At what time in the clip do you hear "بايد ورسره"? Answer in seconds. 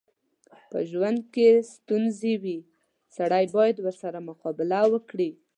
3.55-4.19